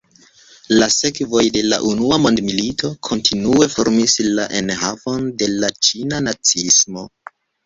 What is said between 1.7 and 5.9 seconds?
la Unua Mondmilito kontinue formis la enhavon de la